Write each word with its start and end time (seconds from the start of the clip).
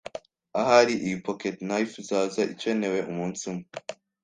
Ahari 0.59 0.93
iyi 1.05 1.17
pocketknife 1.25 1.95
izaza 2.01 2.41
ikenewe 2.53 2.99
umunsi 3.11 3.41
umwe 3.51 3.65